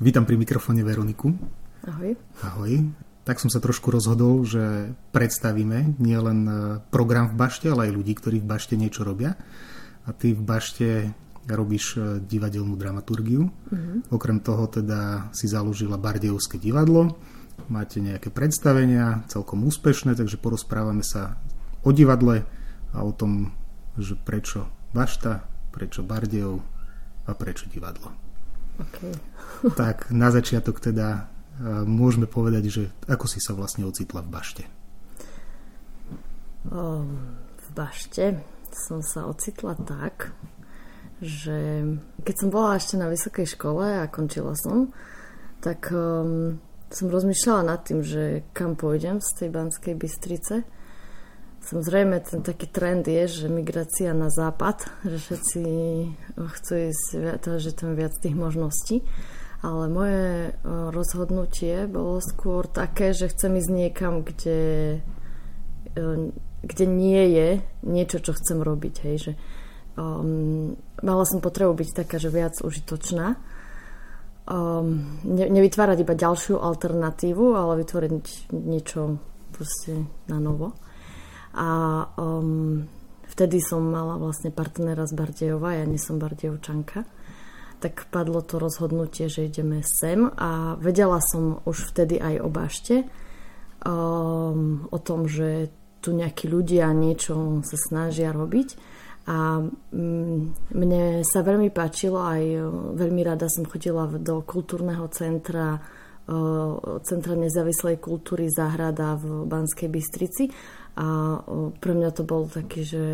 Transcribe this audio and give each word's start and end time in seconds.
Vítam 0.00 0.24
pri 0.24 0.40
mikrofóne 0.40 0.80
Veroniku. 0.80 1.28
Ahoj. 1.84 2.16
Ahoj. 2.40 2.88
Tak 3.28 3.36
som 3.36 3.52
sa 3.52 3.60
trošku 3.60 3.92
rozhodol, 3.92 4.48
že 4.48 4.96
predstavíme 5.12 6.00
nielen 6.00 6.40
e, 6.48 6.52
program 6.88 7.28
v 7.28 7.36
bašte, 7.36 7.68
ale 7.68 7.92
aj 7.92 8.00
ľudí, 8.00 8.16
ktorí 8.16 8.40
v 8.40 8.48
bašte 8.48 8.80
niečo 8.80 9.04
robia. 9.04 9.36
A 10.08 10.16
ty 10.16 10.32
v 10.32 10.40
bašte 10.40 11.12
robíš 11.44 12.00
e, 12.00 12.16
divadelnú 12.16 12.80
dramaturgiu. 12.80 13.44
Uh-huh. 13.44 14.00
Okrem 14.08 14.40
toho 14.40 14.72
teda 14.72 15.28
si 15.36 15.44
založila 15.44 16.00
Bardejovské 16.00 16.56
divadlo. 16.56 17.20
Máte 17.68 18.00
nejaké 18.00 18.32
predstavenia, 18.32 19.28
celkom 19.28 19.68
úspešné, 19.68 20.16
takže 20.16 20.40
porozprávame 20.40 21.04
sa 21.04 21.36
o 21.84 21.92
divadle 21.92 22.48
a 22.96 23.04
o 23.04 23.12
tom, 23.12 23.52
že 24.00 24.16
prečo 24.16 24.64
bašta, 24.96 25.44
prečo 25.76 26.00
Bardejov 26.00 26.64
a 27.28 27.36
prečo 27.36 27.68
divadlo. 27.68 28.29
Okay. 28.78 29.12
tak 29.80 30.08
na 30.12 30.30
začiatok 30.30 30.80
teda 30.80 31.28
môžeme 31.84 32.24
povedať, 32.24 32.64
že 32.72 32.82
ako 33.04 33.26
si 33.28 33.36
sa 33.42 33.52
vlastne 33.52 33.84
ocitla 33.84 34.24
v 34.24 34.30
bašte? 34.32 34.64
v 36.60 37.68
bašte 37.72 38.36
som 38.70 39.00
sa 39.00 39.26
ocitla 39.26 39.74
tak, 39.80 40.32
že 41.20 41.84
keď 42.24 42.34
som 42.36 42.48
bola 42.48 42.76
ešte 42.76 42.96
na 42.96 43.08
vysokej 43.12 43.46
škole 43.56 43.84
a 44.00 44.08
končila 44.08 44.56
som, 44.56 44.92
tak 45.60 45.92
um, 45.92 46.56
som 46.88 47.06
rozmýšľala 47.12 47.62
nad 47.76 47.80
tým, 47.84 48.00
že 48.00 48.48
kam 48.56 48.74
pôjdem 48.74 49.20
z 49.20 49.28
tej 49.36 49.48
Banskej 49.52 49.94
Bystrice. 50.00 50.64
Samozrejme, 51.60 52.24
ten 52.24 52.40
taký 52.40 52.66
trend 52.72 53.04
je, 53.04 53.28
že 53.28 53.46
migrácia 53.46 54.16
na 54.16 54.32
západ, 54.32 54.88
že 55.04 55.16
všetci 55.20 55.62
chcú 56.34 56.72
ísť, 56.88 57.06
že 57.60 57.70
tam 57.76 57.94
viac 57.94 58.16
tých 58.16 58.32
možností 58.32 59.04
ale 59.60 59.92
moje 59.92 60.56
rozhodnutie 60.64 61.84
bolo 61.84 62.24
skôr 62.24 62.64
také, 62.64 63.12
že 63.12 63.28
chcem 63.28 63.60
ísť 63.60 63.70
niekam, 63.70 64.24
kde, 64.24 64.60
kde 66.64 66.84
nie 66.88 67.22
je 67.28 67.48
niečo, 67.84 68.24
čo 68.24 68.32
chcem 68.32 68.64
robiť. 68.64 68.94
Hej, 69.04 69.16
že, 69.20 69.32
um, 70.00 70.80
mala 71.04 71.24
som 71.28 71.44
potrebu 71.44 71.76
byť 71.76 71.88
taká, 71.92 72.16
že 72.16 72.32
viac 72.32 72.56
užitočná. 72.64 73.36
Um, 74.48 75.20
ne, 75.28 75.46
nevytvárať 75.52 76.08
iba 76.08 76.16
ďalšiu 76.16 76.56
alternatívu, 76.56 77.52
ale 77.52 77.84
vytvoriť 77.84 78.48
niečo 78.56 79.20
proste 79.52 80.08
na 80.24 80.40
novo. 80.40 80.72
A 81.54 81.68
um, 82.14 82.86
vtedy 83.26 83.58
som 83.58 83.82
mala 83.82 84.18
vlastne 84.18 84.54
partnera 84.54 85.06
z 85.06 85.16
Bardejova, 85.18 85.78
ja 85.78 85.84
nie 85.86 85.98
som 85.98 86.22
Bardejovčanka. 86.22 87.02
Tak 87.80 88.12
padlo 88.12 88.44
to 88.44 88.60
rozhodnutie, 88.60 89.32
že 89.32 89.48
ideme 89.48 89.80
sem 89.80 90.28
a 90.28 90.76
vedela 90.76 91.18
som 91.24 91.64
už 91.64 91.96
vtedy 91.96 92.20
aj 92.20 92.34
o 92.44 92.48
bašte, 92.52 92.96
um, 93.82 94.84
o 94.92 94.98
tom, 95.00 95.24
že 95.24 95.72
tu 96.04 96.12
nejakí 96.12 96.48
ľudia 96.48 96.92
niečo 96.92 97.64
sa 97.64 97.76
snažia 97.76 98.36
robiť. 98.36 98.68
A 99.28 99.64
um, 99.64 100.52
mne 100.72 101.24
sa 101.24 101.40
veľmi 101.40 101.72
páčilo 101.72 102.20
aj 102.20 102.42
veľmi 102.94 103.22
rada 103.24 103.48
som 103.48 103.64
chodila 103.64 104.06
do 104.06 104.44
kultúrneho 104.44 105.08
centra 105.12 105.80
Centra 107.02 107.34
nezávislej 107.34 107.98
kultúry 107.98 108.46
Záhrada 108.46 109.18
v 109.18 109.50
Banskej 109.50 109.90
Bystrici 109.90 110.46
a 110.94 111.38
uh, 111.42 111.74
pre 111.74 111.92
mňa 111.98 112.10
to 112.14 112.22
bol 112.22 112.46
taký, 112.46 112.86
že 112.86 113.04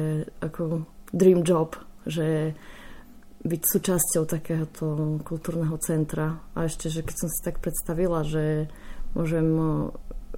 ako 0.44 0.84
dream 1.16 1.40
job, 1.40 1.80
že 2.04 2.52
byť 3.46 3.62
súčasťou 3.62 4.26
takéhoto 4.26 5.16
kultúrneho 5.22 5.78
centra. 5.78 6.42
A 6.58 6.66
ešte, 6.66 6.90
že 6.90 7.06
keď 7.06 7.16
som 7.24 7.28
si 7.30 7.40
tak 7.46 7.62
predstavila, 7.62 8.26
že 8.26 8.66
môžem 9.14 9.46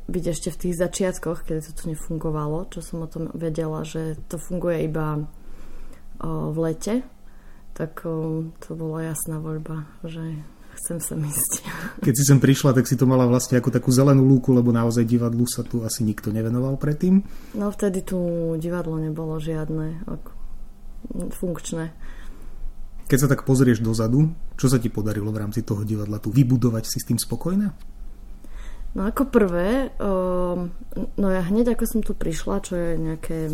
byť 0.08 0.24
ešte 0.28 0.48
v 0.52 0.60
tých 0.60 0.74
začiatkoch, 0.76 1.48
keď 1.48 1.66
to 1.66 1.72
tu 1.72 1.82
nefungovalo, 1.88 2.68
čo 2.68 2.84
som 2.84 3.00
o 3.00 3.08
tom 3.08 3.32
vedela, 3.32 3.80
že 3.82 4.20
to 4.28 4.36
funguje 4.36 4.84
iba 4.84 5.24
v 6.20 6.56
lete, 6.60 7.00
tak 7.72 8.04
to 8.60 8.70
bola 8.76 9.08
jasná 9.08 9.40
voľba, 9.40 9.88
že 10.04 10.44
chcem 10.78 10.98
sem 11.02 11.18
ísť. 11.26 11.52
Keď 12.06 12.14
si 12.14 12.24
sem 12.24 12.38
prišla, 12.38 12.72
tak 12.72 12.86
si 12.86 12.94
to 12.94 13.04
mala 13.04 13.26
vlastne 13.26 13.58
ako 13.58 13.74
takú 13.74 13.90
zelenú 13.90 14.22
lúku, 14.24 14.54
lebo 14.54 14.70
naozaj 14.70 15.04
divadlu 15.04 15.44
sa 15.44 15.66
tu 15.66 15.82
asi 15.82 16.06
nikto 16.06 16.30
nevenoval 16.30 16.78
predtým? 16.78 17.20
No 17.58 17.74
vtedy 17.74 18.06
tu 18.06 18.18
divadlo 18.56 18.96
nebolo 18.96 19.36
žiadne 19.42 20.06
ako 20.06 20.30
funkčné. 21.34 21.90
Keď 23.08 23.18
sa 23.18 23.30
tak 23.30 23.48
pozrieš 23.48 23.80
dozadu, 23.80 24.28
čo 24.60 24.68
sa 24.68 24.76
ti 24.76 24.92
podarilo 24.92 25.32
v 25.32 25.40
rámci 25.40 25.64
toho 25.64 25.80
divadla 25.80 26.20
tu 26.20 26.28
vybudovať? 26.28 26.84
Si 26.84 27.00
s 27.00 27.08
tým 27.08 27.16
spokojná? 27.16 27.72
No 28.96 29.04
ako 29.04 29.28
prvé, 29.28 29.92
um, 30.00 30.72
no 31.20 31.26
ja 31.28 31.44
hneď 31.44 31.76
ako 31.76 31.84
som 31.84 32.00
tu 32.00 32.16
prišla, 32.16 32.64
čo 32.64 32.74
je 32.76 32.90
nejaké 32.96 33.52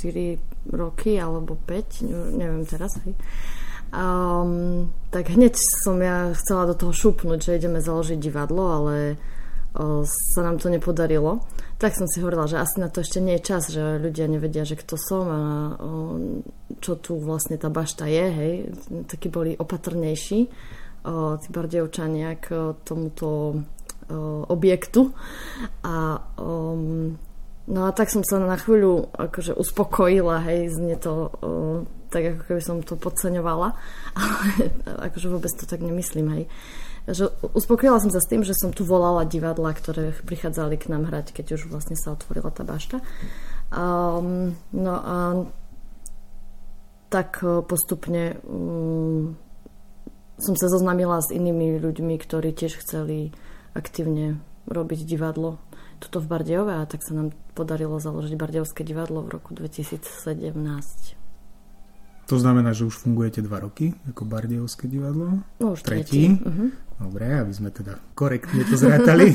4 0.00 0.72
roky 0.72 1.20
alebo 1.20 1.52
5, 1.68 2.08
neviem 2.32 2.64
teraz, 2.64 2.96
hej, 3.04 3.12
um, 3.90 4.90
tak 5.10 5.30
hneď 5.30 5.54
som 5.58 5.98
ja 6.02 6.34
chcela 6.34 6.70
do 6.70 6.74
toho 6.74 6.94
šupnúť, 6.94 7.38
že 7.42 7.58
ideme 7.58 7.82
založiť 7.82 8.18
divadlo, 8.18 8.64
ale 8.70 8.96
uh, 9.76 10.02
sa 10.06 10.40
nám 10.42 10.62
to 10.62 10.70
nepodarilo 10.70 11.44
tak 11.80 11.96
som 11.96 12.04
si 12.04 12.20
hovorila, 12.20 12.44
že 12.44 12.60
asi 12.60 12.76
na 12.76 12.92
to 12.92 13.00
ešte 13.00 13.24
nie 13.24 13.40
je 13.40 13.46
čas, 13.48 13.72
že 13.72 13.80
ľudia 13.96 14.28
nevedia, 14.28 14.68
že 14.68 14.76
kto 14.76 15.00
som 15.00 15.24
a 15.24 15.42
čo 16.76 16.92
tu 17.00 17.16
vlastne 17.16 17.56
tá 17.56 17.72
bašta 17.72 18.04
je, 18.04 18.26
hej. 18.28 18.54
Takí 19.08 19.32
boli 19.32 19.56
opatrnejší 19.56 20.38
tí 21.40 21.48
bardejovčania 21.48 22.36
k 22.36 22.76
tomuto 22.84 23.56
objektu. 24.52 25.16
A 25.80 26.20
um, 26.36 27.16
no 27.64 27.80
a 27.88 27.90
tak 27.96 28.12
som 28.12 28.20
sa 28.28 28.36
na 28.36 28.60
chvíľu 28.60 29.08
akože 29.16 29.56
uspokojila, 29.56 30.44
hej, 30.44 30.76
znie 30.76 31.00
to 31.00 31.32
uh, 31.32 31.80
tak, 32.10 32.22
ako 32.36 32.42
keby 32.44 32.62
som 32.62 32.76
to 32.82 32.98
podceňovala, 32.98 33.68
ale 34.20 34.46
akože 35.10 35.26
vôbec 35.30 35.52
to 35.54 35.64
tak 35.64 35.80
nemyslím, 35.80 36.28
hej. 36.34 36.44
Že 37.08 37.32
uspokojila 37.56 37.96
som 37.96 38.12
sa 38.12 38.20
s 38.20 38.28
tým, 38.28 38.44
že 38.44 38.52
som 38.52 38.76
tu 38.76 38.84
volala 38.84 39.24
divadla, 39.24 39.72
ktoré 39.72 40.12
prichádzali 40.26 40.76
k 40.76 40.92
nám 40.92 41.08
hrať, 41.08 41.32
keď 41.32 41.56
už 41.56 41.72
vlastne 41.72 41.96
sa 41.96 42.12
otvorila 42.12 42.52
tá 42.52 42.60
bašta. 42.60 43.00
Um, 43.72 44.58
no 44.74 44.94
a 45.00 45.16
tak 47.10 47.42
e, 47.42 47.64
postupne 47.66 48.38
um, 48.46 49.34
som 50.38 50.54
sa 50.56 50.70
zoznámila 50.70 51.20
s 51.20 51.34
inými 51.34 51.82
ľuďmi, 51.82 52.14
ktorí 52.16 52.54
tiež 52.54 52.80
chceli 52.80 53.34
aktívne 53.74 54.40
robiť 54.70 55.04
divadlo 55.04 55.58
tuto 56.00 56.22
v 56.22 56.30
Bardejove 56.32 56.80
a 56.80 56.88
tak 56.88 57.04
sa 57.04 57.12
nám 57.12 57.36
podarilo 57.52 58.00
založiť 58.00 58.32
Bardejovské 58.38 58.80
divadlo 58.86 59.20
v 59.20 59.36
roku 59.36 59.52
2017. 59.52 61.19
To 62.30 62.38
znamená, 62.38 62.70
že 62.70 62.86
už 62.86 62.94
fungujete 62.94 63.42
dva 63.42 63.58
roky 63.58 63.90
ako 64.06 64.22
Bardejovské 64.22 64.86
divadlo? 64.86 65.42
No 65.58 65.74
už 65.74 65.82
tretí. 65.82 66.38
tretí. 66.38 66.46
Uh-huh. 66.46 66.70
Dobre, 67.02 67.26
aby 67.26 67.50
sme 67.50 67.74
teda 67.74 67.98
korektne 68.14 68.62
to 68.70 68.78
zrátali. 68.78 69.34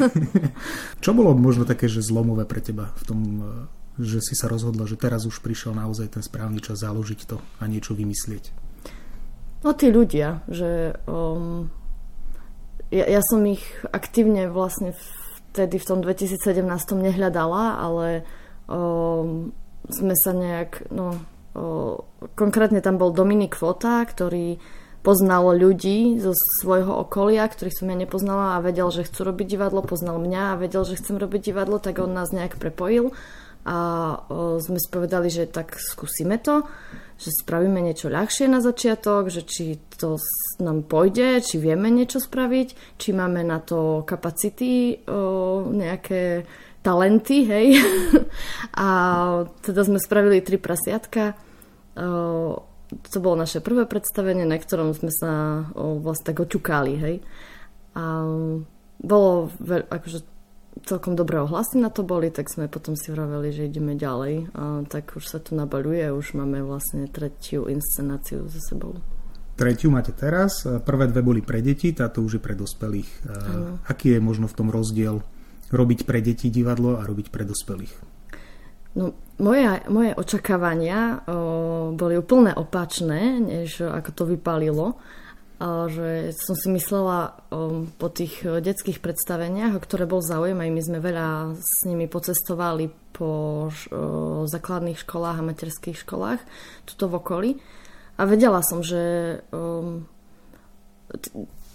Čo 1.03 1.11
bolo 1.11 1.35
možno 1.35 1.67
také, 1.67 1.91
že 1.91 1.99
zlomové 1.99 2.47
pre 2.47 2.63
teba 2.63 2.95
v 2.95 3.03
tom, 3.03 3.19
e, 3.19 3.51
že 3.99 4.23
si 4.23 4.31
sa 4.31 4.47
rozhodla, 4.47 4.87
že 4.87 4.95
teraz 4.95 5.27
už 5.27 5.43
prišiel 5.43 5.75
naozaj 5.75 6.15
ten 6.15 6.23
správny 6.23 6.63
čas 6.63 6.87
založiť 6.87 7.19
to 7.27 7.43
a 7.59 7.67
niečo 7.67 7.99
vymyslieť? 7.99 8.55
No 9.67 9.75
tí 9.75 9.91
ľudia, 9.91 10.47
že 10.47 10.95
um, 11.03 11.67
ja, 12.95 13.11
ja 13.11 13.19
som 13.27 13.43
ich 13.43 13.65
aktívne 13.91 14.47
vlastne 14.47 14.95
vtedy 15.51 15.83
v 15.83 15.87
tom 15.89 15.99
2017 15.99 16.63
nehľadala, 16.95 17.75
ale 17.75 18.23
um, 18.71 19.51
sme 19.91 20.15
sa 20.15 20.31
nejak, 20.31 20.95
no 20.95 21.34
Konkrétne 22.35 22.83
tam 22.83 22.99
bol 22.99 23.15
Dominik 23.15 23.55
Fota, 23.55 24.03
ktorý 24.03 24.59
poznal 25.05 25.53
ľudí 25.53 26.17
zo 26.17 26.33
svojho 26.33 27.05
okolia, 27.05 27.45
ktorých 27.45 27.77
som 27.77 27.93
ja 27.93 27.95
nepoznala 27.95 28.57
a 28.57 28.63
vedel, 28.65 28.89
že 28.89 29.05
chcú 29.05 29.29
robiť 29.29 29.47
divadlo, 29.53 29.85
poznal 29.85 30.17
mňa 30.17 30.57
a 30.57 30.59
vedel, 30.59 30.81
že 30.81 30.97
chcem 30.97 31.21
robiť 31.21 31.53
divadlo, 31.53 31.77
tak 31.77 32.01
on 32.01 32.09
nás 32.09 32.33
nejak 32.33 32.57
prepojil 32.57 33.13
a 33.65 33.77
sme 34.61 34.77
spovedali, 34.77 35.29
že 35.29 35.49
tak 35.49 35.77
skúsime 35.81 36.37
to, 36.37 36.69
že 37.17 37.33
spravíme 37.33 37.81
niečo 37.81 38.13
ľahšie 38.13 38.45
na 38.45 38.61
začiatok, 38.61 39.33
že 39.33 39.41
či 39.41 39.81
to 39.97 40.21
nám 40.61 40.85
pôjde, 40.85 41.41
či 41.41 41.57
vieme 41.57 41.89
niečo 41.89 42.21
spraviť, 42.21 42.97
či 43.01 43.09
máme 43.09 43.41
na 43.41 43.57
to 43.57 44.05
kapacity 44.05 45.01
o, 45.09 45.65
nejaké 45.65 46.45
talenty, 46.85 47.49
hej. 47.49 47.81
a 48.77 48.87
teda 49.65 49.81
sme 49.81 49.97
spravili 49.97 50.45
tri 50.45 50.61
prasiatka 50.61 51.33
to 51.95 53.17
bolo 53.17 53.35
naše 53.39 53.63
prvé 53.63 53.87
predstavenie, 53.89 54.43
na 54.43 54.59
ktorom 54.59 54.93
sme 54.93 55.09
sa 55.09 55.65
vlastne 55.75 56.27
tak 56.29 56.43
oťukali, 56.43 56.93
hej. 56.99 57.15
A 57.95 58.03
bolo 58.99 59.49
veľ, 59.63 59.87
akože 59.87 60.19
celkom 60.83 61.15
dobré 61.15 61.39
ohlasy 61.39 61.79
na 61.79 61.87
to 61.87 62.03
boli, 62.03 62.27
tak 62.27 62.51
sme 62.51 62.67
potom 62.67 62.99
si 62.99 63.07
vraveli, 63.07 63.55
že 63.55 63.71
ideme 63.71 63.95
ďalej. 63.95 64.51
A 64.51 64.83
tak 64.91 65.15
už 65.15 65.23
sa 65.23 65.39
to 65.39 65.55
nabaľuje, 65.55 66.11
už 66.11 66.35
máme 66.35 66.59
vlastne 66.67 67.07
tretiu 67.07 67.71
inscenáciu 67.71 68.43
za 68.51 68.59
sebou. 68.59 68.99
tretiu 69.55 69.89
máte 69.89 70.11
teraz, 70.11 70.67
prvé 70.83 71.07
dve 71.07 71.23
boli 71.23 71.41
pre 71.41 71.63
deti, 71.63 71.95
táto 71.95 72.21
už 72.21 72.37
je 72.37 72.41
pre 72.43 72.53
dospelých. 72.53 73.09
Ano. 73.25 73.79
Aký 73.87 74.13
je 74.13 74.19
možno 74.19 74.51
v 74.51 74.57
tom 74.59 74.67
rozdiel 74.67 75.23
robiť 75.71 76.03
pre 76.03 76.19
deti 76.19 76.51
divadlo 76.51 76.99
a 76.99 77.07
robiť 77.07 77.31
pre 77.31 77.47
dospelých? 77.47 77.95
No, 78.99 79.15
moje, 79.39 79.63
moje 79.91 80.11
očakávania 80.15 81.25
o, 81.25 81.91
boli 81.95 82.19
úplne 82.19 82.55
opačné, 82.55 83.39
než 83.39 83.83
ako 83.83 84.09
to 84.11 84.23
vypalilo. 84.29 84.87
O, 85.55 85.87
že 85.87 86.35
som 86.35 86.55
si 86.55 86.67
myslela 86.71 87.47
o, 87.51 87.87
po 87.95 88.07
tých 88.11 88.43
detských 88.43 88.99
predstaveniach, 88.99 89.75
o 89.75 89.83
ktoré 89.83 90.03
bol 90.03 90.19
záujem, 90.19 90.59
aj 90.59 90.71
my 90.71 90.81
sme 90.83 90.99
veľa 90.99 91.55
s 91.55 91.87
nimi 91.87 92.11
pocestovali 92.11 92.91
po 93.15 93.29
o, 93.29 93.69
základných 94.47 94.99
školách 94.99 95.39
a 95.39 95.47
materských 95.47 95.97
školách 96.03 96.43
tuto 96.83 97.07
v 97.07 97.17
okolí. 97.19 97.51
A 98.15 98.23
vedela 98.23 98.63
som, 98.63 98.79
že 98.79 99.43
um, 99.51 100.07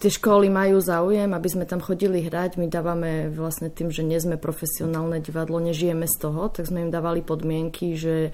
tie 0.00 0.08
školy 0.08 0.48
majú 0.48 0.80
záujem, 0.80 1.28
aby 1.28 1.48
sme 1.52 1.68
tam 1.68 1.84
chodili 1.84 2.24
hrať. 2.24 2.56
My 2.56 2.72
dávame 2.72 3.28
vlastne 3.28 3.68
tým, 3.68 3.92
že 3.92 4.00
nie 4.00 4.16
sme 4.16 4.40
profesionálne 4.40 5.20
divadlo, 5.20 5.60
nežijeme 5.60 6.08
z 6.08 6.16
toho, 6.16 6.48
tak 6.48 6.64
sme 6.64 6.88
im 6.88 6.90
dávali 6.90 7.20
podmienky, 7.20 8.00
že 8.00 8.32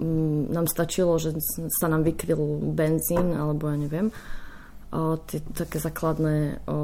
um, 0.00 0.48
nám 0.48 0.64
stačilo, 0.64 1.20
že 1.20 1.36
sa 1.68 1.92
nám 1.92 2.00
vykryl 2.00 2.72
benzín, 2.72 3.36
alebo 3.36 3.68
ja 3.68 3.76
neviem, 3.76 4.08
o, 4.88 5.20
tie 5.20 5.44
také 5.52 5.76
základné, 5.76 6.64
o, 6.64 6.72
o, 6.72 6.78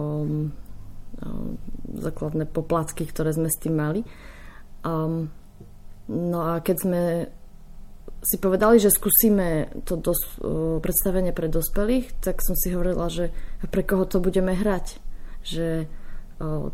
základné 1.96 2.44
poplatky, 2.52 3.08
ktoré 3.08 3.32
sme 3.32 3.48
s 3.48 3.56
tým 3.56 3.80
mali. 3.80 4.04
Um, 4.84 5.32
no 6.12 6.38
a 6.52 6.60
keď 6.60 6.76
sme 6.76 7.00
si 8.22 8.38
povedali, 8.38 8.78
že 8.78 8.94
skúsime 8.94 9.74
to 9.82 9.98
dos- 9.98 10.38
predstavenie 10.78 11.34
pre 11.34 11.50
dospelých, 11.50 12.14
tak 12.22 12.38
som 12.38 12.54
si 12.54 12.70
hovorila, 12.70 13.10
že 13.10 13.34
pre 13.74 13.82
koho 13.82 14.06
to 14.06 14.22
budeme 14.22 14.54
hrať. 14.54 15.02
Že 15.42 15.90
o, 16.38 16.70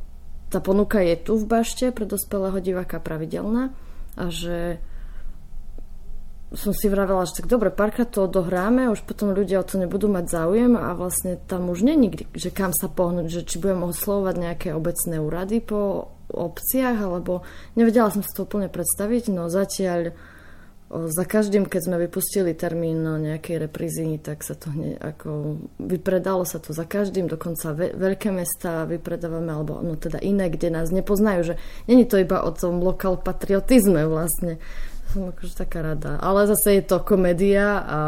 tá 0.53 0.61
ponuka 0.61 1.01
je 1.01 1.17
tu 1.17 1.41
v 1.41 1.49
bašte 1.49 1.89
pre 1.89 2.05
dospelého 2.05 2.61
diváka 2.61 3.01
pravidelná 3.01 3.73
a 4.21 4.29
že 4.29 4.77
som 6.49 6.73
si 6.73 6.89
vravela, 6.89 7.29
že 7.29 7.45
tak 7.45 7.49
dobre, 7.49 7.69
párkrát 7.69 8.09
to 8.09 8.25
odohráme, 8.25 8.89
už 8.89 9.05
potom 9.05 9.37
ľudia 9.37 9.61
o 9.61 9.69
to 9.69 9.77
nebudú 9.77 10.09
mať 10.09 10.33
záujem 10.33 10.81
a 10.81 10.97
vlastne 10.97 11.37
tam 11.45 11.69
už 11.69 11.85
nikdy, 11.85 12.25
že 12.33 12.49
kam 12.49 12.73
sa 12.73 12.89
pohnúť, 12.89 13.29
že 13.29 13.45
či 13.45 13.61
budem 13.61 13.85
oslovovať 13.85 14.35
nejaké 14.37 14.69
obecné 14.73 15.21
úrady 15.21 15.61
po 15.61 16.13
obciach, 16.33 16.97
alebo 16.97 17.45
nevedela 17.77 18.09
som 18.09 18.25
si 18.25 18.33
to 18.33 18.49
úplne 18.49 18.73
predstaviť, 18.73 19.29
no 19.29 19.53
zatiaľ 19.53 20.17
za 20.89 21.25
každým, 21.29 21.69
keď 21.69 21.81
sme 21.85 21.97
vypustili 22.09 22.57
termín 22.57 23.05
nejakej 23.05 23.69
reprízy, 23.69 24.17
tak 24.17 24.41
sa 24.41 24.57
to 24.57 24.73
hneď 24.73 24.97
ako 25.05 25.61
vypredalo 25.77 26.49
sa 26.49 26.57
to 26.57 26.73
za 26.73 26.89
každým, 26.89 27.29
dokonca 27.29 27.77
ve, 27.77 27.93
veľké 27.93 28.33
mesta 28.33 28.89
vypredávame, 28.89 29.53
alebo 29.53 29.85
no 29.85 30.01
teda 30.01 30.17
iné, 30.25 30.49
kde 30.49 30.73
nás 30.73 30.89
nepoznajú, 30.89 31.53
že 31.53 31.55
není 31.85 32.09
to 32.09 32.17
iba 32.17 32.41
o 32.41 32.51
tom 32.57 32.81
lokal 32.81 33.21
patriotizme 33.21 34.09
vlastne. 34.09 34.57
Som 35.13 35.29
akože 35.29 35.61
taká 35.61 35.85
rada. 35.85 36.17
Ale 36.25 36.49
zase 36.49 36.81
je 36.81 36.85
to 36.85 37.05
komédia 37.05 37.85
a 37.85 38.01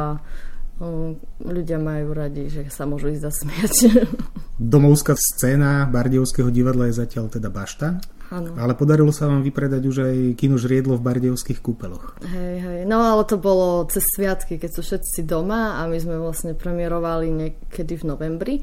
ľudia 1.44 1.76
majú 1.76 2.16
radi, 2.16 2.48
že 2.48 2.72
sa 2.72 2.88
môžu 2.88 3.12
ísť 3.12 3.24
zasmiať. 3.28 3.74
Domovská 4.56 5.12
scéna 5.16 5.84
Bardievského 5.84 6.48
divadla 6.48 6.88
je 6.88 6.96
zatiaľ 6.96 7.28
teda 7.28 7.52
bašta. 7.52 8.00
Ano. 8.30 8.54
Ale 8.54 8.78
podarilo 8.78 9.10
sa 9.10 9.26
vám 9.26 9.42
vypredať 9.42 9.82
už 9.90 9.96
aj 10.06 10.16
kino 10.38 10.54
Žriedlo 10.54 10.94
v 10.94 11.02
Bardejovských 11.02 11.58
kúpeloch. 11.58 12.14
Hej, 12.22 12.54
hej. 12.62 12.80
No 12.86 13.02
ale 13.02 13.26
to 13.26 13.34
bolo 13.42 13.82
cez 13.90 14.06
sviatky, 14.06 14.54
keď 14.54 14.70
sú 14.70 14.86
všetci 14.86 15.26
doma 15.26 15.82
a 15.82 15.90
my 15.90 15.98
sme 15.98 16.14
vlastne 16.14 16.54
premiérovali 16.54 17.26
niekedy 17.26 17.98
v 17.98 18.04
novembri 18.06 18.54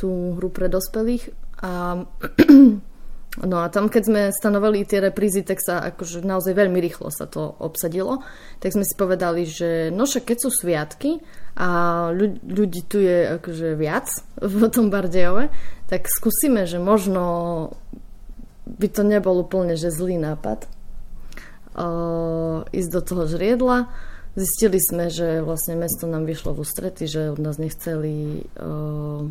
tú 0.00 0.34
hru 0.40 0.48
pre 0.48 0.72
dospelých 0.72 1.36
a 1.60 2.00
No 3.42 3.58
a 3.58 3.66
tam, 3.66 3.90
keď 3.90 4.02
sme 4.06 4.22
stanovali 4.30 4.86
tie 4.86 5.02
reprízy, 5.02 5.42
tak 5.42 5.58
sa 5.58 5.82
akože 5.90 6.22
naozaj 6.22 6.54
veľmi 6.54 6.78
rýchlo 6.78 7.10
sa 7.10 7.26
to 7.26 7.42
obsadilo. 7.58 8.22
Tak 8.62 8.78
sme 8.78 8.86
si 8.86 8.94
povedali, 8.94 9.42
že 9.42 9.90
no 9.90 10.06
však 10.06 10.30
keď 10.30 10.38
sú 10.38 10.50
sviatky 10.54 11.18
a 11.58 11.68
ľudí 12.46 12.86
tu 12.86 13.02
je 13.02 13.42
akože 13.42 13.74
viac 13.74 14.06
v 14.38 14.70
tom 14.70 14.86
Bardejove, 14.86 15.50
tak 15.90 16.06
skúsime, 16.06 16.62
že 16.70 16.78
možno 16.78 17.74
by 18.74 18.88
to 18.90 19.02
nebol 19.06 19.38
úplne 19.38 19.78
že 19.78 19.94
zlý 19.94 20.18
nápad 20.18 20.66
uh, 21.74 22.62
ísť 22.70 22.90
do 22.90 23.00
toho 23.02 23.22
žriedla. 23.26 23.90
Zistili 24.34 24.82
sme, 24.82 25.14
že 25.14 25.46
vlastne 25.46 25.78
mesto 25.78 26.10
nám 26.10 26.26
vyšlo 26.26 26.58
v 26.58 26.66
ústrety, 26.66 27.06
že 27.06 27.30
od 27.30 27.38
nás 27.38 27.54
nechceli 27.54 28.42
uh, 28.58 29.30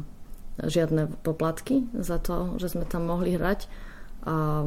žiadne 0.63 1.11
poplatky 1.27 1.83
za 1.91 2.23
to, 2.23 2.55
že 2.55 2.71
sme 2.71 2.87
tam 2.87 3.11
mohli 3.11 3.35
hrať. 3.35 3.67
A 4.23 4.63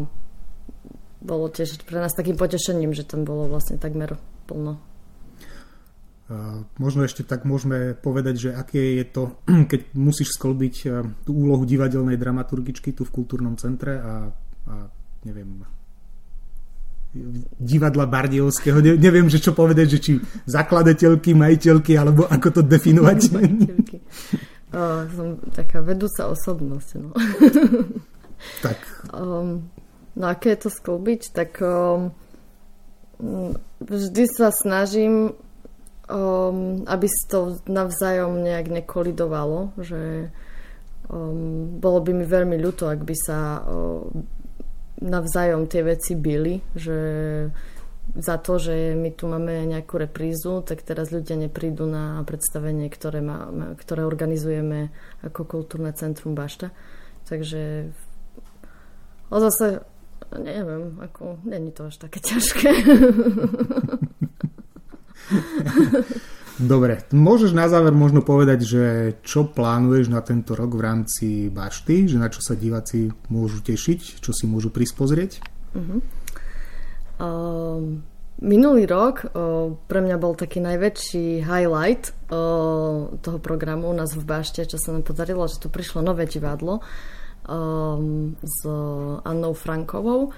bolo 1.24 1.48
tiež 1.48 1.80
pre 1.88 2.04
nás 2.04 2.12
takým 2.12 2.36
potešením, 2.36 2.92
že 2.92 3.08
tam 3.08 3.24
bolo 3.24 3.48
vlastne 3.48 3.80
takmer 3.80 4.20
plno. 4.44 4.76
Uh, 6.26 6.66
možno 6.76 7.06
ešte 7.06 7.22
tak 7.22 7.46
môžeme 7.46 7.94
povedať, 7.94 8.34
že 8.36 8.50
aké 8.52 9.00
je 9.00 9.04
to, 9.08 9.40
keď 9.72 9.80
musíš 9.96 10.36
sklbiť 10.36 10.74
tú 11.24 11.32
úlohu 11.32 11.64
divadelnej 11.64 12.20
dramaturgičky 12.20 12.92
tu 12.92 13.08
v 13.08 13.14
kultúrnom 13.14 13.56
centre 13.56 13.96
a 13.96 14.12
a 14.66 14.90
neviem, 15.24 15.62
divadla 17.58 18.06
Bardiovského. 18.06 18.78
Ne, 18.80 18.96
neviem, 18.96 19.26
že 19.32 19.40
čo 19.40 19.56
povedať, 19.56 19.86
že 19.96 19.98
či 19.98 20.12
zakladateľky, 20.44 21.32
majiteľky, 21.32 21.96
alebo 21.96 22.28
ako 22.28 22.60
to 22.60 22.62
definovať. 22.62 23.18
o, 24.76 24.82
som 25.08 25.28
taká 25.54 25.80
vedúca 25.80 26.28
osobnosť. 26.28 26.88
No. 27.00 27.10
tak. 28.66 28.78
Um, 29.12 29.68
no 30.12 30.24
aké 30.28 30.54
je 30.54 30.68
to 30.68 30.70
sklbiť? 30.70 31.20
Tak 31.32 31.50
um, 31.64 32.12
vždy 33.80 34.24
sa 34.28 34.52
snažím, 34.52 35.32
um, 36.10 36.84
aby 36.84 37.06
to 37.28 37.60
navzájom 37.64 38.44
nejak 38.44 38.68
nekolidovalo, 38.68 39.72
že 39.80 40.28
um, 41.08 41.80
bolo 41.80 41.98
by 42.04 42.12
mi 42.12 42.26
veľmi 42.28 42.56
ľúto, 42.60 42.90
ak 42.90 43.00
by 43.02 43.16
sa 43.16 43.64
um, 43.64 44.26
navzájom 45.00 45.68
tie 45.68 45.84
veci 45.84 46.16
byli, 46.16 46.60
že 46.72 46.98
za 48.16 48.38
to, 48.38 48.56
že 48.56 48.94
my 48.94 49.10
tu 49.12 49.28
máme 49.28 49.66
nejakú 49.66 49.98
reprízu, 49.98 50.62
tak 50.62 50.86
teraz 50.86 51.12
ľudia 51.12 51.36
neprídu 51.36 51.84
na 51.84 52.22
predstavenie, 52.24 52.88
ktoré, 52.88 53.20
má, 53.20 53.50
ktoré 53.76 54.06
organizujeme 54.06 54.94
ako 55.26 55.44
kultúrne 55.44 55.92
centrum 55.92 56.32
Bašta. 56.32 56.70
Takže 57.26 57.90
o 59.28 59.36
zase 59.42 59.82
neviem, 60.32 60.96
ako, 61.02 61.38
není 61.44 61.72
to 61.72 61.90
až 61.90 61.96
také 61.98 62.20
ťažké. 62.22 62.70
Dobre, 66.56 67.04
môžeš 67.12 67.52
na 67.52 67.68
záver 67.68 67.92
možno 67.92 68.24
povedať, 68.24 68.64
že 68.64 68.84
čo 69.20 69.44
plánuješ 69.44 70.08
na 70.08 70.24
tento 70.24 70.56
rok 70.56 70.72
v 70.72 70.84
rámci 70.88 71.28
Bašty, 71.52 72.08
že 72.08 72.16
na 72.16 72.32
čo 72.32 72.40
sa 72.40 72.56
diváci 72.56 73.12
môžu 73.28 73.60
tešiť, 73.60 74.24
čo 74.24 74.32
si 74.32 74.48
môžu 74.48 74.72
prispozrieť? 74.72 75.44
Uh-huh. 75.76 76.00
Uh, 77.20 78.00
minulý 78.40 78.88
rok 78.88 79.28
uh, 79.28 79.76
pre 79.84 80.00
mňa 80.00 80.16
bol 80.16 80.32
taký 80.32 80.64
najväčší 80.64 81.44
highlight 81.44 82.16
uh, 82.32 83.12
toho 83.20 83.38
programu 83.44 83.92
u 83.92 83.96
nás 83.96 84.16
v 84.16 84.24
Bašte, 84.24 84.64
čo 84.64 84.80
sa 84.80 84.96
nám 84.96 85.04
podarilo, 85.04 85.44
že 85.44 85.60
tu 85.60 85.68
prišlo 85.68 86.00
nové 86.00 86.24
divadlo 86.24 86.80
um, 87.44 88.32
s 88.40 88.64
Annou 89.28 89.52
Frankovou 89.52 90.32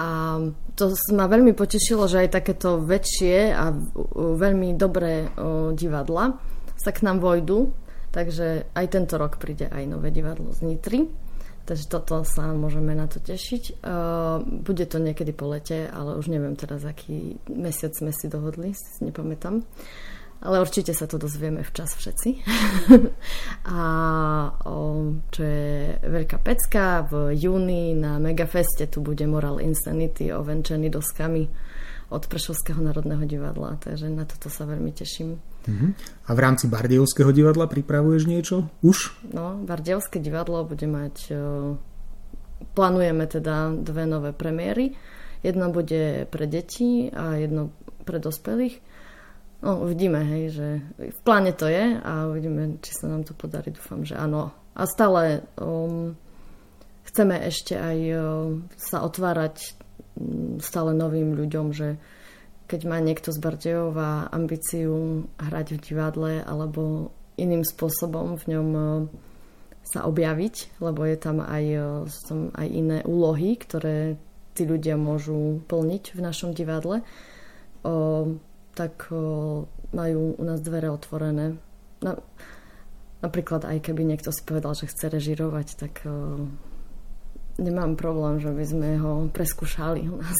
a 0.00 0.40
to 0.74 0.84
ma 1.14 1.30
veľmi 1.30 1.54
potešilo, 1.54 2.10
že 2.10 2.26
aj 2.26 2.34
takéto 2.34 2.82
väčšie 2.82 3.54
a 3.54 3.70
veľmi 4.14 4.74
dobré 4.74 5.30
divadla 5.78 6.34
sa 6.74 6.90
k 6.90 7.06
nám 7.06 7.22
vojdu. 7.22 7.70
Takže 8.14 8.70
aj 8.78 8.86
tento 8.94 9.18
rok 9.18 9.42
príde 9.42 9.66
aj 9.66 9.90
nové 9.90 10.14
divadlo 10.14 10.54
z 10.54 10.62
Nitry. 10.62 11.10
Takže 11.64 11.88
toto 11.90 12.22
sa 12.22 12.52
môžeme 12.54 12.94
na 12.94 13.10
to 13.10 13.18
tešiť. 13.18 13.82
Bude 14.62 14.84
to 14.86 15.02
niekedy 15.02 15.34
po 15.34 15.50
lete, 15.50 15.90
ale 15.90 16.14
už 16.14 16.30
neviem 16.30 16.54
teraz, 16.54 16.86
aký 16.86 17.40
mesiac 17.50 17.90
sme 17.96 18.14
si 18.14 18.30
dohodli, 18.30 18.76
nepamätám 19.02 19.66
ale 20.44 20.60
určite 20.60 20.92
sa 20.92 21.08
to 21.08 21.16
dozvieme 21.16 21.64
včas 21.64 21.96
všetci. 21.96 22.30
a 23.76 23.80
o, 24.68 24.76
čo 25.32 25.40
je 25.40 25.96
veľká 26.04 26.36
pecka, 26.44 27.08
v 27.08 27.32
júni 27.32 27.96
na 27.96 28.20
Megafeste 28.20 28.84
tu 28.92 29.00
bude 29.00 29.24
Moral 29.24 29.64
Insanity 29.64 30.28
ovenčený 30.28 30.92
doskami 30.92 31.48
od 32.12 32.28
Prešovského 32.28 32.76
národného 32.84 33.24
divadla, 33.24 33.80
takže 33.80 34.12
na 34.12 34.28
toto 34.28 34.52
sa 34.52 34.68
veľmi 34.68 34.92
teším. 34.92 35.40
Uh-huh. 35.64 35.96
A 36.28 36.30
v 36.36 36.38
rámci 36.44 36.68
Bardievského 36.68 37.32
divadla 37.32 37.64
pripravuješ 37.64 38.22
niečo? 38.28 38.68
Už? 38.84 39.16
No, 39.32 39.56
Bardievské 39.64 40.20
divadlo 40.20 40.68
bude 40.68 40.84
mať... 40.84 41.32
Plánujeme 42.64 43.28
teda 43.28 43.72
dve 43.76 44.04
nové 44.08 44.32
premiéry. 44.32 44.96
Jedno 45.44 45.68
bude 45.68 46.24
pre 46.32 46.48
deti 46.48 47.12
a 47.12 47.36
jedno 47.36 47.72
pre 48.04 48.16
dospelých 48.16 48.93
No, 49.64 49.80
uvidíme, 49.80 50.20
hej, 50.28 50.60
že 50.60 50.68
v 51.00 51.20
pláne 51.24 51.56
to 51.56 51.64
je 51.64 51.96
a 51.96 52.28
uvidíme, 52.28 52.76
či 52.84 52.92
sa 52.92 53.08
nám 53.08 53.24
to 53.24 53.32
podarí. 53.32 53.72
Dúfam, 53.72 54.04
že 54.04 54.12
áno. 54.12 54.52
A 54.76 54.84
stále 54.84 55.40
um, 55.56 56.12
chceme 57.08 57.40
ešte 57.40 57.72
aj 57.72 57.98
um, 58.12 58.68
sa 58.76 59.00
otvárať 59.00 59.72
um, 60.20 60.60
stále 60.60 60.92
novým 60.92 61.32
ľuďom, 61.32 61.72
že 61.72 61.96
keď 62.68 62.80
má 62.84 63.00
niekto 63.00 63.32
z 63.32 63.40
Bardejova 63.40 64.28
ambíciu 64.28 65.24
hrať 65.40 65.80
v 65.80 65.82
divadle 65.84 66.32
alebo 66.44 67.08
iným 67.40 67.64
spôsobom 67.64 68.36
v 68.36 68.44
ňom 68.52 68.68
um, 68.76 69.08
sa 69.80 70.04
objaviť, 70.04 70.76
lebo 70.84 71.08
je 71.08 71.16
tam 71.16 71.40
aj, 71.40 71.64
um, 72.28 72.52
aj 72.52 72.68
iné 72.68 72.98
úlohy, 73.08 73.56
ktoré 73.56 74.20
tí 74.52 74.68
ľudia 74.68 75.00
môžu 75.00 75.64
plniť 75.64 76.12
v 76.12 76.20
našom 76.20 76.52
divadle. 76.52 77.00
Um, 77.80 78.44
tak 78.74 79.08
majú 79.94 80.34
u 80.34 80.44
nás 80.44 80.58
dvere 80.58 80.90
otvorené. 80.90 81.56
Na, 82.02 82.18
napríklad 83.22 83.64
aj 83.64 83.78
keby 83.80 84.04
niekto 84.04 84.34
si 84.34 84.42
povedal, 84.42 84.74
že 84.74 84.90
chce 84.90 85.08
režirovať, 85.08 85.66
tak 85.78 86.04
nemám 87.58 87.94
problém, 87.94 88.42
že 88.42 88.50
by 88.50 88.64
sme 88.66 88.90
ho 88.98 89.12
preskúšali 89.30 90.10
u 90.10 90.16
nás. 90.18 90.38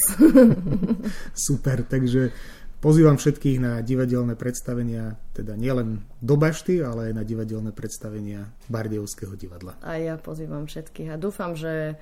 Super, 1.47 1.87
takže 1.87 2.35
pozývam 2.83 3.17
všetkých 3.17 3.59
na 3.63 3.73
divadelné 3.81 4.35
predstavenia, 4.35 5.17
teda 5.33 5.55
nielen 5.55 6.03
do 6.19 6.35
Bašty, 6.35 6.83
ale 6.83 7.11
aj 7.11 7.13
na 7.15 7.25
divadelné 7.25 7.71
predstavenia 7.71 8.51
Bardejovského 8.67 9.35
divadla. 9.39 9.79
A 9.81 9.97
ja 9.97 10.19
pozývam 10.19 10.67
všetkých 10.67 11.15
a 11.15 11.21
dúfam, 11.21 11.55
že 11.55 11.97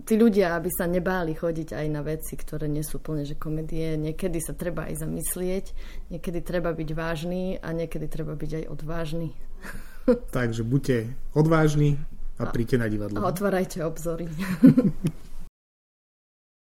tí 0.00 0.14
ľudia, 0.16 0.56
aby 0.56 0.72
sa 0.72 0.88
nebáli 0.88 1.36
chodiť 1.36 1.76
aj 1.76 1.86
na 1.92 2.00
veci, 2.00 2.34
ktoré 2.34 2.66
nie 2.66 2.80
sú 2.80 2.98
plne 2.98 3.28
že 3.28 3.36
komedie. 3.36 4.00
Niekedy 4.00 4.40
sa 4.40 4.56
treba 4.56 4.88
aj 4.88 5.04
zamyslieť, 5.04 5.64
niekedy 6.08 6.40
treba 6.40 6.72
byť 6.72 6.90
vážny 6.96 7.60
a 7.60 7.68
niekedy 7.70 8.08
treba 8.08 8.32
byť 8.32 8.50
aj 8.62 8.64
odvážny. 8.72 9.36
Takže 10.36 10.66
buďte 10.66 11.12
odvážni 11.36 12.00
a 12.40 12.50
príďte 12.50 12.76
na 12.80 12.88
divadlo. 12.90 13.22
A 13.22 13.30
otvárajte 13.30 13.84
obzory. 13.84 14.26